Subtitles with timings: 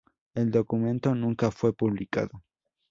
[0.33, 2.41] El documento nunca fue publicado.